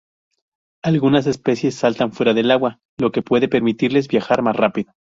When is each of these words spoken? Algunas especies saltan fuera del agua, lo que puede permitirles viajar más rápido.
Algunas 0.81 1.27
especies 1.27 1.75
saltan 1.75 2.11
fuera 2.11 2.33
del 2.33 2.49
agua, 2.49 2.79
lo 2.97 3.11
que 3.11 3.21
puede 3.21 3.47
permitirles 3.47 4.07
viajar 4.07 4.41
más 4.41 4.55
rápido. 4.55 4.93